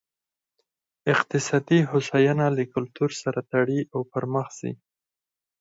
اقتصادي 1.13 1.79
هوساینه 1.91 2.47
له 2.57 2.63
کلتور 2.73 3.09
سره 3.21 3.39
تړي 3.51 3.79
او 3.93 3.99
پرمخ 4.11 4.47
ځي. 4.59 4.71